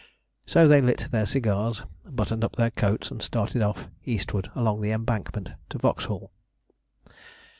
So 0.47 0.67
they 0.67 0.81
lit 0.81 1.09
their 1.11 1.27
cigars, 1.27 1.83
buttoned 2.03 2.43
up 2.43 2.55
their 2.55 2.71
coats, 2.71 3.11
and 3.11 3.21
started 3.21 3.61
off 3.61 3.87
eastward 4.03 4.49
along 4.55 4.81
the 4.81 4.89
Embankment 4.89 5.51
to 5.69 5.77
Vauxhall. 5.77 6.31